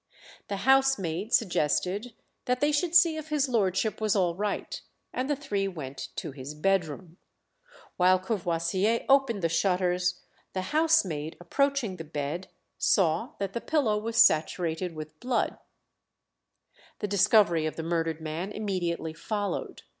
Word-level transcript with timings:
The 0.47 0.57
housemaid 0.65 1.31
suggested 1.31 2.13
that 2.45 2.59
they 2.59 2.71
should 2.71 2.95
see 2.95 3.17
if 3.17 3.29
his 3.29 3.47
lordship 3.47 4.01
was 4.01 4.15
all 4.15 4.33
right, 4.33 4.81
and 5.13 5.29
the 5.29 5.35
three 5.35 5.67
went 5.67 6.07
to 6.15 6.31
his 6.31 6.55
bed 6.55 6.85
room. 6.85 7.17
While 7.97 8.17
Courvoisier 8.17 9.05
opened 9.07 9.43
the 9.43 9.47
shutters, 9.47 10.21
the 10.53 10.63
housemaid, 10.73 11.37
approaching 11.39 11.97
the 11.97 12.03
bed, 12.03 12.47
saw 12.79 13.33
that 13.37 13.53
the 13.53 13.61
pillow 13.61 13.99
was 13.99 14.17
saturated 14.17 14.95
with 14.95 15.19
blood. 15.19 15.51
[Illustration: 15.59 16.47
COURVOISIER.] 16.47 16.97
The 17.01 17.07
discovery 17.07 17.65
of 17.67 17.75
the 17.75 17.83
murdered 17.83 18.21
man 18.21 18.51
immediately 18.51 19.13
followed. 19.13 19.83